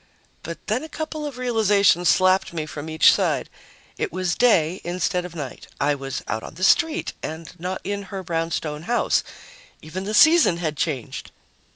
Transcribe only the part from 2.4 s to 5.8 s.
me from each side. It was day instead of night.